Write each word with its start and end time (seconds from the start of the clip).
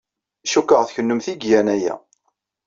Cikkeɣ 0.51 0.81
d 0.83 0.89
kennemti 0.95 1.29
ay 1.31 1.37
igan 1.45 1.67
aya. 1.75 1.95